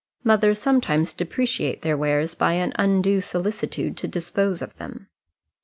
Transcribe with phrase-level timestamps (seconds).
[0.23, 5.09] Mothers sometimes depreciate their wares by an undue solicitude to dispose of them.